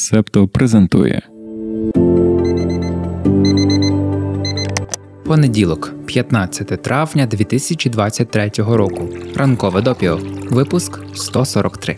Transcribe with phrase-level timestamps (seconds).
[0.00, 1.22] Септо презентує
[5.24, 9.08] Понеділок, 15 травня 2023 року.
[9.36, 10.18] Ранкове допіо.
[10.50, 11.96] Випуск 143.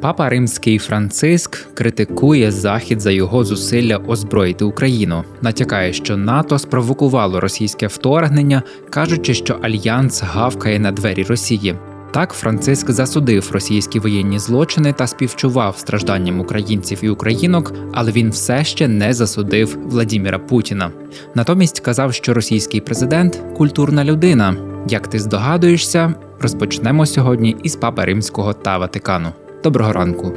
[0.00, 7.86] Папа Римський Франциск критикує Захід за його зусилля озброїти Україну, натякає, що НАТО спровокувало російське
[7.86, 11.74] вторгнення, кажучи, що альянс гавкає на двері Росії.
[12.12, 18.64] Так, Франциск засудив російські воєнні злочини та співчував стражданням українців і українок, але він все
[18.64, 20.90] ще не засудив Владіміра Путіна.
[21.34, 24.56] Натомість казав, що російський президент культурна людина.
[24.88, 29.28] Як ти здогадуєшся, розпочнемо сьогодні із Папи Римського та Ватикану.
[29.64, 30.32] Доброго ранку.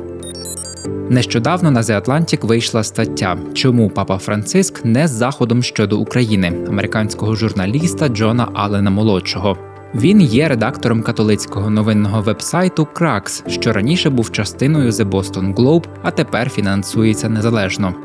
[1.09, 7.35] Нещодавно на The Atlantic вийшла стаття, чому папа Франциск не з заходом щодо України американського
[7.35, 9.72] журналіста Джона Аллена молодшого.
[9.95, 16.11] Він є редактором католицького новинного вебсайту Кракс, що раніше був частиною The Boston Globe, а
[16.11, 17.95] тепер фінансується незалежно.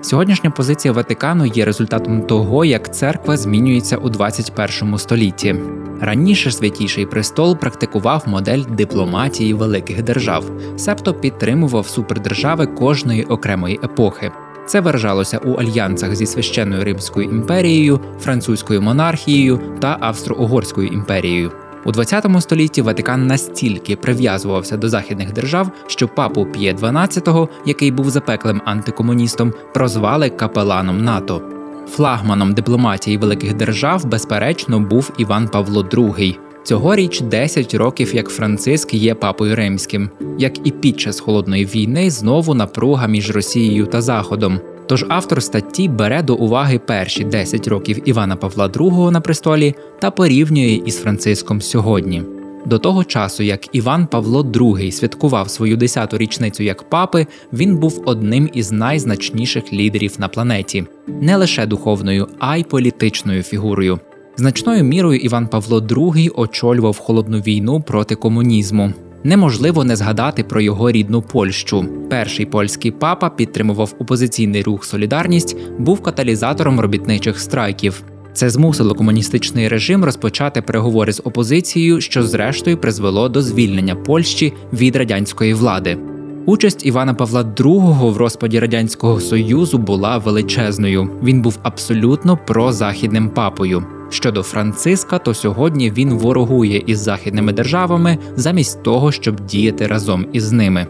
[0.00, 5.54] Сьогоднішня позиція Ватикану є результатом того, як церква змінюється у 21 столітті.
[6.00, 14.32] Раніше святіший престол практикував модель дипломатії великих держав, себто підтримував супердержави кожної окремої епохи.
[14.66, 21.52] Це виражалося у альянсах зі священною Римською імперією, французькою монархією та Австро-Угорською імперією.
[21.84, 28.10] У 20 столітті Ватикан настільки прив'язувався до західних держав, що папу П'є XII, який був
[28.10, 31.42] запеклим антикомуністом, прозвали капеланом НАТО.
[31.88, 36.38] Флагманом дипломатії великих держав, безперечно, був Іван Павло II.
[36.66, 42.54] Цьогоріч 10 років як Франциск є папою римським, як і під час холодної війни знову
[42.54, 44.60] напруга між Росією та Заходом.
[44.86, 50.10] Тож автор статті бере до уваги перші 10 років Івана Павла II на престолі та
[50.10, 52.22] порівнює із Франциском сьогодні.
[52.64, 58.02] До того часу, як Іван Павло II святкував свою 10-ту річницю як папи, він був
[58.06, 60.84] одним із найзначніших лідерів на планеті,
[61.20, 64.00] не лише духовною, а й політичною фігурою.
[64.38, 68.92] Значною мірою Іван Павло II очолював холодну війну проти комунізму.
[69.24, 71.86] Неможливо не згадати про його рідну Польщу.
[72.10, 78.02] Перший польський папа підтримував опозиційний рух Солідарність, був каталізатором робітничих страйків.
[78.32, 84.96] Це змусило комуністичний режим розпочати переговори з опозицією, що зрештою призвело до звільнення Польщі від
[84.96, 85.98] радянської влади.
[86.46, 91.10] Участь Івана Павла II в розпаді радянського союзу була величезною.
[91.22, 93.84] Він був абсолютно прозахідним папою.
[94.10, 100.52] Щодо Франциска, то сьогодні він ворогує із західними державами замість того, щоб діяти разом із
[100.52, 100.86] ними.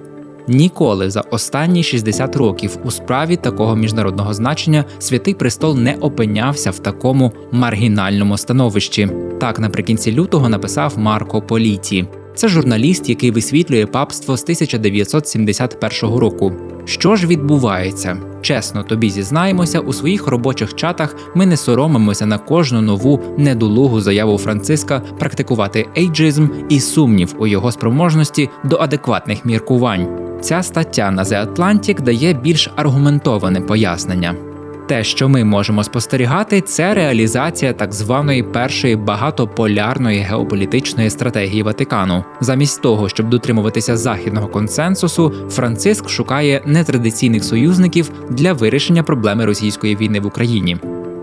[0.48, 6.78] Ніколи за останні 60 років у справі такого міжнародного значення святий престол не опинявся в
[6.78, 9.08] такому маргінальному становищі.
[9.40, 12.06] Так наприкінці лютого написав Марко Політі.
[12.36, 16.52] Це журналіст, який висвітлює папство з 1971 року.
[16.84, 18.16] Що ж відбувається?
[18.42, 24.38] Чесно тобі зізнаємося, у своїх робочих чатах ми не соромимося на кожну нову недолугу заяву
[24.38, 30.08] Франциска практикувати ейджизм і сумнів у його спроможності до адекватних міркувань.
[30.40, 34.34] Ця стаття на The Atlantic дає більш аргументоване пояснення.
[34.86, 42.24] Те, що ми можемо спостерігати, це реалізація так званої першої багатополярної геополітичної стратегії Ватикану.
[42.40, 50.20] Замість того, щоб дотримуватися західного консенсусу, Франциск шукає нетрадиційних союзників для вирішення проблеми російської війни
[50.20, 50.76] в Україні.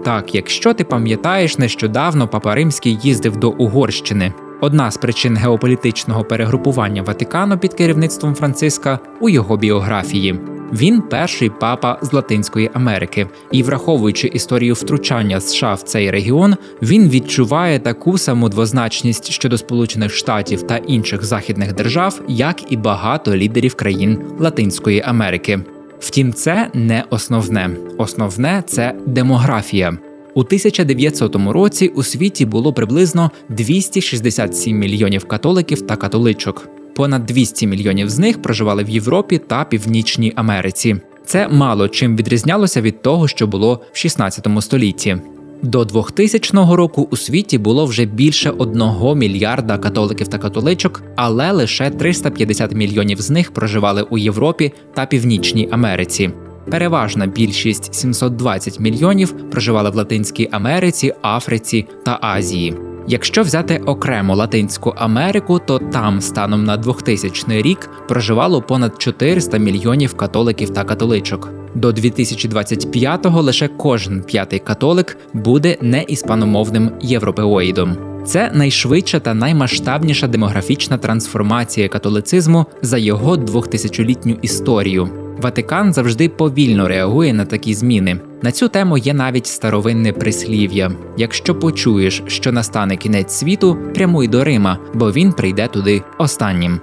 [0.05, 4.33] Так, якщо ти пам'ятаєш, нещодавно Папа Римський їздив до Угорщини.
[4.61, 10.52] Одна з причин геополітичного перегрупування Ватикану під керівництвом Франциска у його біографії.
[10.73, 17.09] Він перший папа з Латинської Америки, і, враховуючи історію втручання США в цей регіон, він
[17.09, 23.75] відчуває таку саму двозначність щодо Сполучених Штатів та інших західних держав, як і багато лідерів
[23.75, 25.59] країн Латинської Америки.
[25.99, 27.69] Втім, це не основне.
[27.97, 29.97] Основне це демографія.
[30.33, 36.67] У 1900 році у світі було приблизно 267 мільйонів католиків та католичок.
[36.95, 40.95] Понад 200 мільйонів з них проживали в Європі та Північній Америці.
[41.25, 45.17] Це мало чим відрізнялося від того, що було в 16 столітті.
[45.61, 48.83] До 2000 року у світі було вже більше 1
[49.15, 55.69] мільярда католиків та католичок, але лише 350 мільйонів з них проживали у Європі та Північній
[55.71, 56.31] Америці.
[56.71, 62.92] Переважна більшість 720 мільйонів проживали в Латинській Америці, Африці та Азії.
[63.07, 70.13] Якщо взяти окремо Латинську Америку, то там станом на 2000 рік проживало понад 400 мільйонів
[70.13, 71.49] католиків та католичок.
[71.75, 77.97] До 2025-го лише кожен п'ятий католик буде неіспаномовним європеоїдом.
[78.25, 85.22] Це найшвидша та наймасштабніша демографічна трансформація католицизму за його 2000-літню історію.
[85.43, 88.19] Ватикан завжди повільно реагує на такі зміни.
[88.41, 94.43] На цю тему є навіть старовинне прислів'я: якщо почуєш, що настане кінець світу, прямуй до
[94.43, 96.79] Рима, бо він прийде туди останнім.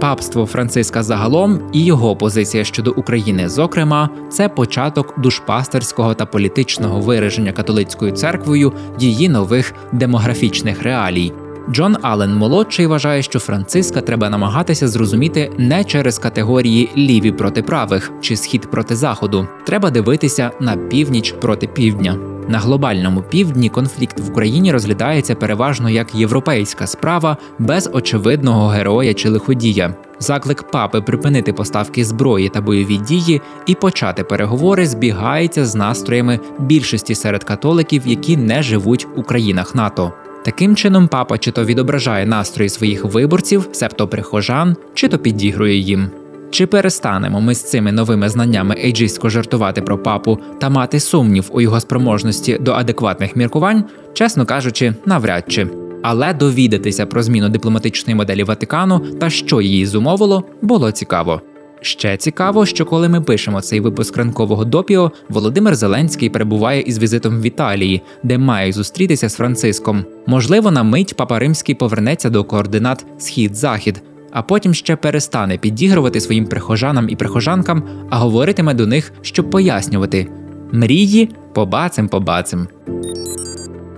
[0.00, 7.52] Папство Франциска загалом і його позиція щодо України, зокрема, це початок душпастерського та політичного вираження
[7.52, 11.32] католицькою церквою її нових демографічних реалій.
[11.70, 18.12] Джон Аллен молодший вважає, що Франциска треба намагатися зрозуміти не через категорії ліві проти правих
[18.20, 19.48] чи схід проти заходу.
[19.66, 22.18] Треба дивитися на північ проти півдня.
[22.48, 29.28] На глобальному півдні конфлікт в Україні розглядається переважно як європейська справа без очевидного героя чи
[29.28, 29.94] лиходія.
[30.18, 37.14] Заклик папи припинити поставки зброї та бойові дії і почати переговори збігається з настроями більшості
[37.14, 40.12] серед католиків, які не живуть у країнах НАТО.
[40.44, 46.10] Таким чином, папа чи то відображає настрої своїх виборців, себто прихожан, чи то підігрує їм.
[46.50, 51.60] Чи перестанемо ми з цими новими знаннями ейджистсько жартувати про папу та мати сумнів у
[51.60, 55.66] його спроможності до адекватних міркувань, чесно кажучи, навряд чи.
[56.02, 61.40] Але довідатися про зміну дипломатичної моделі Ватикану та що її зумовило, було цікаво.
[61.84, 67.40] Ще цікаво, що коли ми пишемо цей випуск ранкового допіо, Володимир Зеленський перебуває із візитом
[67.40, 70.04] в Італії, де має зустрітися з Франциском.
[70.26, 74.02] Можливо, на мить Папа Римський повернеться до координат Схід-Захід,
[74.32, 80.28] а потім ще перестане підігрувати своїм прихожанам і прихожанкам, а говоритиме до них, щоб пояснювати
[80.72, 82.68] мрії побацем побацем.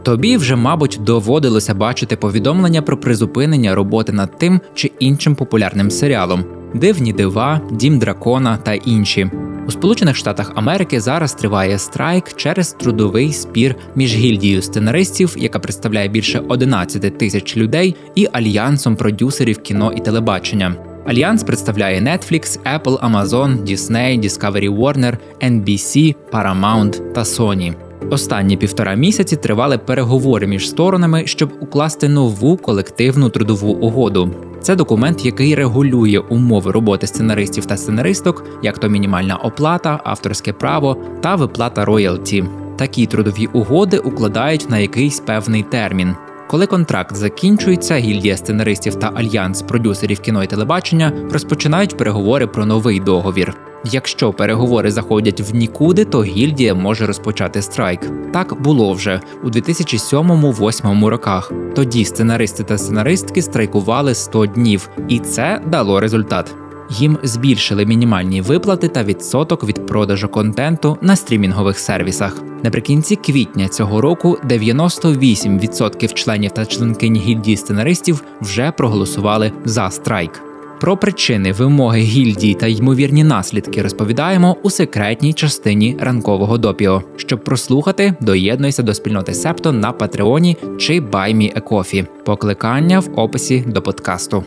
[0.02, 6.44] Тобі вже, мабуть, доводилося бачити повідомлення про призупинення роботи над тим чи іншим популярним серіалом
[6.78, 9.30] дивні дива, дім дракона та інші.
[9.66, 16.08] У Сполучених Штатах Америки зараз триває страйк через трудовий спір між гільдією сценаристів, яка представляє
[16.08, 20.76] більше 11 тисяч людей, і альянсом продюсерів кіно і телебачення.
[21.06, 27.74] Альянс представляє Netflix, Apple, Amazon, Disney, Discovery Warner, NBC, Paramount та Sony.
[28.10, 34.30] Останні півтора місяці тривали переговори між сторонами, щоб укласти нову колективну трудову угоду.
[34.66, 40.96] Це документ, який регулює умови роботи сценаристів та сценаристок, як то мінімальна оплата, авторське право
[41.20, 42.44] та виплата роялті.
[42.76, 46.14] Такі трудові угоди укладають на якийсь певний термін.
[46.48, 53.00] Коли контракт закінчується, гільдія сценаристів та альянс продюсерів кіно і телебачення розпочинають переговори про новий
[53.00, 53.54] договір.
[53.84, 58.00] Якщо переговори заходять в нікуди, то гільдія може розпочати страйк.
[58.32, 61.52] Так було вже у 2007-2008 роках.
[61.74, 66.54] Тоді сценаристи та сценаристки страйкували 100 днів, і це дало результат.
[66.90, 72.42] Їм збільшили мінімальні виплати та відсоток від продажу контенту на стрімінгових сервісах.
[72.62, 80.42] Наприкінці квітня цього року 98% членів та членкинь гільдії сценаристів вже проголосували за страйк.
[80.80, 87.02] Про причини, вимоги гільдії та ймовірні наслідки розповідаємо у секретній частині ранкового допіо.
[87.16, 92.06] Щоб прослухати, доєднуйся до спільноти Септо на Патреоні чи Баймі Екофі.
[92.24, 94.44] Покликання в описі до подкасту.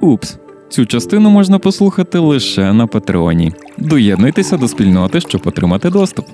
[0.00, 0.38] Упс.
[0.70, 3.52] Цю частину можна послухати лише на Патреоні.
[3.78, 6.26] Доєднуйтеся до спільноти, щоб отримати доступ.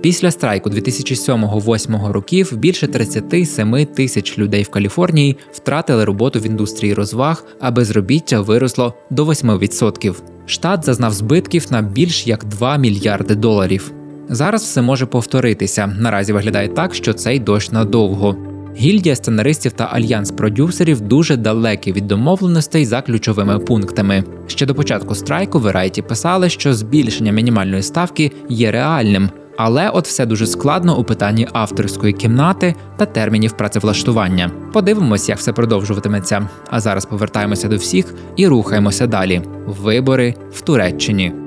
[0.00, 7.44] Після страйку 2007-2008 років більше 37 тисяч людей в Каліфорнії втратили роботу в індустрії розваг,
[7.60, 10.14] а безробіття виросло до 8%.
[10.46, 13.92] Штат зазнав збитків на більш як 2 мільярди доларів.
[14.28, 15.86] Зараз все може повторитися.
[15.86, 18.51] Наразі виглядає так, що цей дощ надовго.
[18.76, 24.24] Гільдія сценаристів та альянс продюсерів дуже далекі від домовленостей за ключовими пунктами.
[24.46, 30.26] Ще до початку страйку Верайті писали, що збільшення мінімальної ставки є реальним, але от все
[30.26, 34.50] дуже складно у питанні авторської кімнати та термінів працевлаштування.
[34.72, 36.48] Подивимось, як все продовжуватиметься.
[36.70, 39.42] А зараз повертаємося до всіх і рухаємося далі.
[39.66, 41.41] Вибори в Туреччині.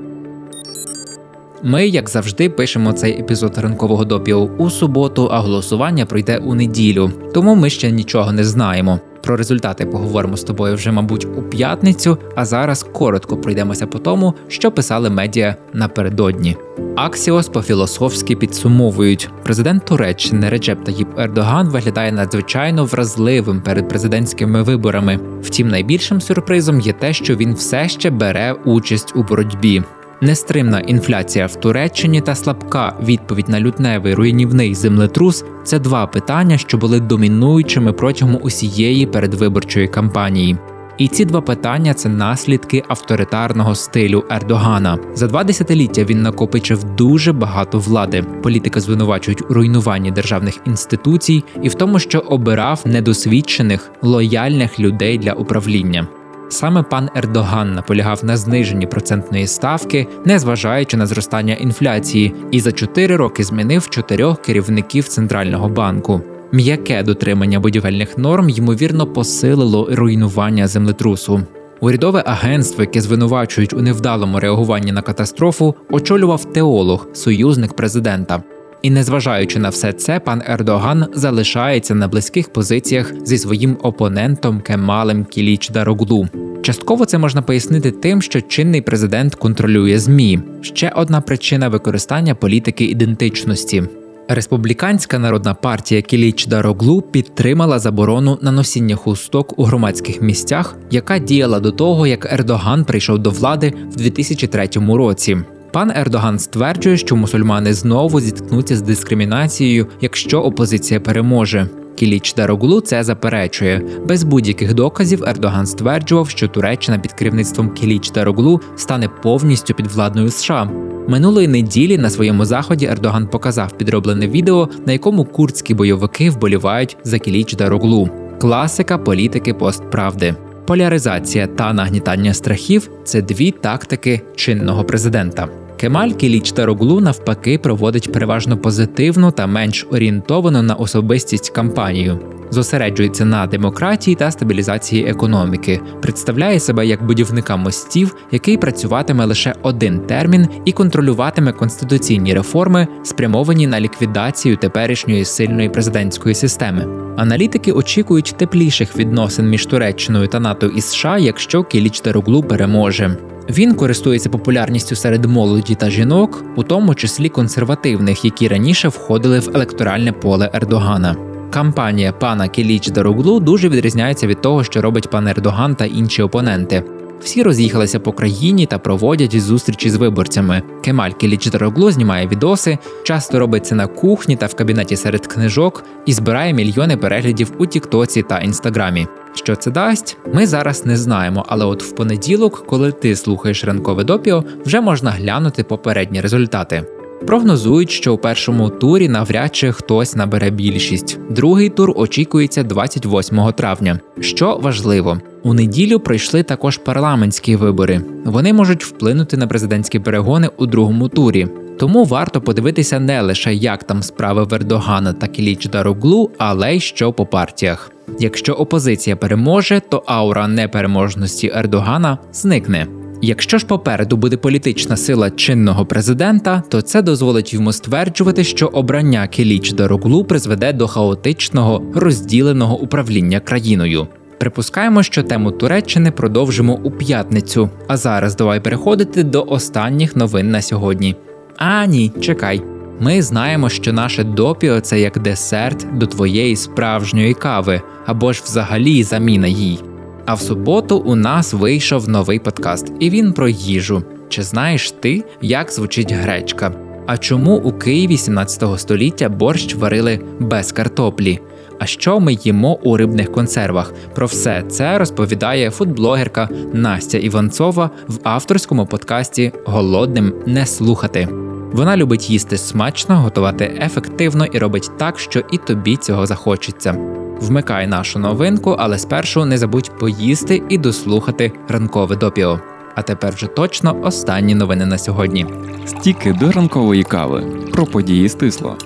[1.62, 7.10] Ми, як завжди, пишемо цей епізод ранкового допіо у суботу, а голосування пройде у неділю.
[7.34, 9.00] Тому ми ще нічого не знаємо.
[9.22, 12.18] Про результати поговоримо з тобою вже, мабуть, у п'ятницю.
[12.34, 16.56] А зараз коротко пройдемося по тому, що писали медіа напередодні.
[16.96, 25.20] Аксіос по-філософськи підсумовують, президент Туреччини Реджеп Таїп Ердоган виглядає надзвичайно вразливим перед президентськими виборами.
[25.42, 29.82] Втім, найбільшим сюрпризом є те, що він все ще бере участь у боротьбі.
[30.20, 36.78] Нестримна інфляція в Туреччині та слабка відповідь на лютневий руйнівний землетрус це два питання, що
[36.78, 40.56] були домінуючими протягом усієї передвиборчої кампанії.
[40.98, 44.98] І ці два питання це наслідки авторитарного стилю Ердогана.
[45.14, 48.24] За два десятиліття він накопичив дуже багато влади.
[48.42, 55.32] Політика звинувачують у руйнуванні державних інституцій і в тому, що обирав недосвідчених лояльних людей для
[55.32, 56.06] управління.
[56.48, 63.16] Саме пан Ердоган наполягав на зниженні процентної ставки, незважаючи на зростання інфляції, і за чотири
[63.16, 66.20] роки змінив чотирьох керівників центрального банку.
[66.52, 71.40] М'яке дотримання будівельних норм ймовірно посилило руйнування землетрусу.
[71.80, 78.42] Урядове агентство, яке звинувачують у невдалому реагуванні на катастрофу, очолював теолог, союзник президента.
[78.86, 85.24] І незважаючи на все це, пан Ердоган залишається на близьких позиціях зі своїм опонентом Кемалем
[85.24, 86.28] Кіліч Дароглу.
[86.62, 90.40] Частково це можна пояснити тим, що чинний президент контролює змі.
[90.62, 93.82] Ще одна причина використання політики ідентичності.
[94.28, 101.60] Республіканська народна партія Кіліч Дароглу підтримала заборону на носіння хусток у громадських місцях, яка діяла
[101.60, 105.36] до того, як Ердоган прийшов до влади в 2003 році.
[105.76, 111.68] Пан Ердоган стверджує, що мусульмани знову зіткнуться з дискримінацією, якщо опозиція переможе.
[111.94, 113.82] Кіліч Дароглу це заперечує.
[114.08, 120.70] Без будь-яких доказів Ердоган стверджував, що Туреччина під керівництвом Кіліч Дароглу стане повністю підвладною США.
[121.08, 127.18] Минулої неділі на своєму заході Ердоган показав підроблене відео, на якому курдські бойовики вболівають за
[127.18, 128.10] Кіліч Дароглу.
[128.40, 130.34] Класика політики постправди.
[130.66, 135.65] Поляризація та нагнітання страхів це дві тактики чинного президента.
[135.76, 142.18] Кемаль Кіліч Тароглу навпаки проводить переважно позитивну та менш орієнтовану на особистість кампанію.
[142.50, 150.00] Зосереджується на демократії та стабілізації економіки, представляє себе як будівника мостів, який працюватиме лише один
[150.00, 156.86] термін і контролюватиме конституційні реформи, спрямовані на ліквідацію теперішньої сильної президентської системи.
[157.16, 163.16] Аналітики очікують тепліших відносин між Туреччиною та НАТО і США, якщо Кіліч Тароглу переможе.
[163.50, 169.50] Він користується популярністю серед молоді та жінок, у тому числі консервативних, які раніше входили в
[169.54, 171.16] електоральне поле Ердогана.
[171.50, 176.84] Кампанія пана Кіліч Дароглу дуже відрізняється від того, що робить пан Ердоган та інші опоненти.
[177.20, 180.62] Всі роз'їхалися по країні та проводять зустрічі з виборцями.
[180.84, 185.84] Кемаль Кіліч Дароглу знімає відоси, часто робить це на кухні та в кабінеті серед книжок
[186.06, 189.06] і збирає мільйони переглядів у Тіктоці та Інстаграмі.
[189.36, 194.04] Що це дасть, ми зараз не знаємо, але от в понеділок, коли ти слухаєш ранкове
[194.04, 196.84] допіо, вже можна глянути попередні результати.
[197.26, 201.18] Прогнозують, що у першому турі навряд чи хтось набере більшість.
[201.30, 204.00] Другий тур очікується 28 травня.
[204.20, 208.00] Що важливо, у неділю пройшли також парламентські вибори.
[208.24, 211.48] Вони можуть вплинути на президентські перегони у другому турі.
[211.78, 217.12] Тому варто подивитися не лише як там справи Вердогана та Кіліч Дароглу, але й що
[217.12, 217.92] по партіях.
[218.20, 222.86] Якщо опозиція переможе, то аура непереможності Ердогана зникне.
[223.22, 229.28] Якщо ж попереду буде політична сила чинного президента, то це дозволить йому стверджувати, що обрання
[229.28, 234.06] Келіч Дороглу призведе до хаотичного розділеного управління країною.
[234.38, 237.70] Припускаємо, що тему Туреччини продовжимо у п'ятницю.
[237.88, 241.16] А зараз давай переходити до останніх новин на сьогодні.
[241.56, 242.62] А ні, чекай.
[243.00, 249.02] Ми знаємо, що наше допіо це як десерт до твоєї справжньої кави або ж взагалі
[249.02, 249.80] заміна їй.
[250.26, 254.02] А в суботу у нас вийшов новий подкаст, і він про їжу.
[254.28, 256.72] Чи знаєш ти, як звучить гречка?
[257.06, 261.40] А чому у Києві 17 століття борщ варили без картоплі?
[261.78, 263.92] А що ми їмо у рибних консервах?
[264.14, 271.28] Про все це розповідає фудблогерка Настя Іванцова в авторському подкасті Голодним не слухати.
[271.72, 276.96] Вона любить їсти смачно, готувати ефективно і робить так, що і тобі цього захочеться.
[277.40, 282.60] Вмикай нашу новинку, але спершу не забудь поїсти і дослухати ранкове допіо.
[282.94, 285.46] А тепер вже точно останні новини на сьогодні.
[285.86, 288.76] Стіки до ранкової кави про події стисло.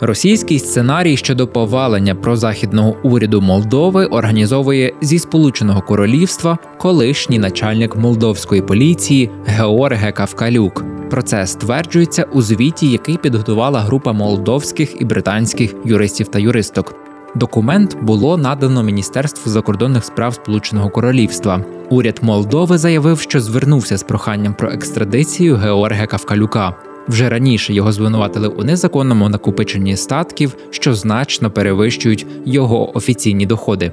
[0.00, 9.30] Російський сценарій щодо повалення прозахідного уряду Молдови організовує зі Сполученого Королівства колишній начальник молдовської поліції
[9.46, 10.84] Георге Кавкалюк.
[11.10, 16.94] Про це стверджується у звіті, який підготувала група молдовських і британських юристів та юристок.
[17.34, 21.64] Документ було надано Міністерству закордонних справ Сполученого Королівства.
[21.90, 26.74] Уряд Молдови заявив, що звернувся з проханням про екстрадицію Георга Кавкалюка.
[27.08, 33.92] Вже раніше його звинуватили у незаконному накопиченні статків, що значно перевищують його офіційні доходи.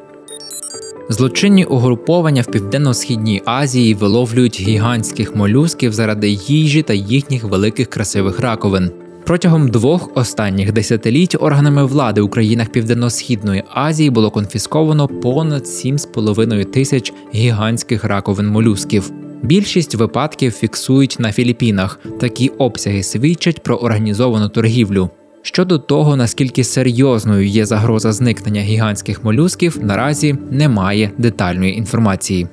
[1.10, 8.92] Злочинні угруповання в південно-східній Азії виловлюють гігантських молюсків заради їжі та їхніх великих красивих раковин.
[9.26, 17.14] Протягом двох останніх десятиліть органами влади у країнах Південно-Східної Азії було конфісковано понад 7,5 тисяч
[17.34, 19.12] гігантських раковин молюсків.
[19.44, 22.00] Більшість випадків фіксують на Філіппінах.
[22.20, 25.10] Такі обсяги свідчать про організовану торгівлю.
[25.42, 32.48] Щодо того, наскільки серйозною є загроза зникнення гігантських молюсків, наразі немає детальної інформації.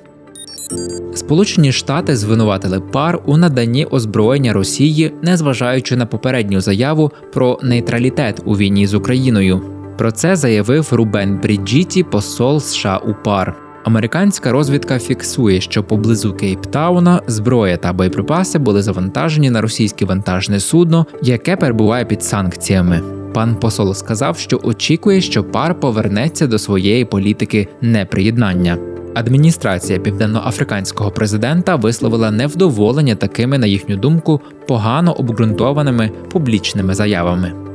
[1.13, 8.57] Сполучені Штати звинуватили пар у наданні озброєння Росії, незважаючи на попередню заяву про нейтралітет у
[8.57, 9.61] війні з Україною.
[9.97, 13.68] Про це заявив Рубен Бріджіті, посол США у пар.
[13.83, 21.05] Американська розвідка фіксує, що поблизу Кейптауна зброя та боєприпаси були завантажені на російське вантажне судно,
[21.21, 23.01] яке перебуває під санкціями.
[23.33, 28.77] Пан посол сказав, що очікує, що пар повернеться до своєї політики неприєднання.
[29.15, 37.68] Адміністрація південноафриканського президента висловила невдоволення такими, на їхню думку, погано обґрунтованими публічними заявами.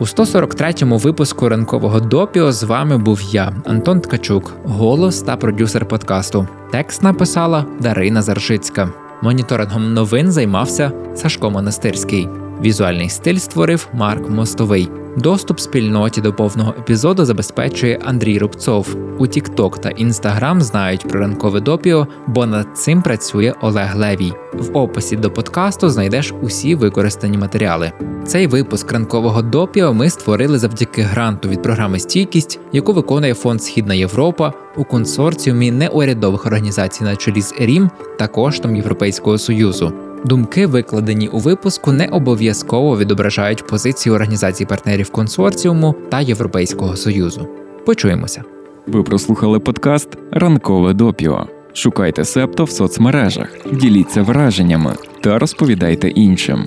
[0.00, 6.48] У 143-му випуску ранкового допіо з вами був я, Антон Ткачук, голос та продюсер подкасту.
[6.72, 8.88] Текст написала Дарина Заршицька.
[9.22, 12.28] Моніторингом новин займався Сашко Монастирський.
[12.62, 14.88] Візуальний стиль створив Марк Мостовий.
[15.16, 18.96] Доступ спільноті до повного епізоду забезпечує Андрій Рубцов.
[19.18, 24.32] У TikTok та Instagram знають про ранкове допіо, бо над цим працює Олег Левій.
[24.52, 27.92] В описі до подкасту знайдеш усі використані матеріали.
[28.26, 33.94] Цей випуск ранкового допіо ми створили завдяки гранту від програми Стійкість, яку виконує фонд Східна
[33.94, 39.92] Європа у консорціумі неурядових організацій на чолі з ЕРІМ та коштом Європейського союзу.
[40.24, 47.48] Думки, викладені у випуску, не обов'язково відображають позиції організацій партнерів консорціуму та Європейського союзу.
[47.86, 48.44] Почуємося.
[48.86, 51.46] Ви прослухали подкаст Ранкове допіо.
[51.72, 56.64] Шукайте септо в соцмережах, діліться враженнями та розповідайте іншим.